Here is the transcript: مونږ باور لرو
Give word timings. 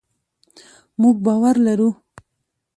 مونږ 1.01 1.17
باور 1.25 1.55
لرو 1.65 1.89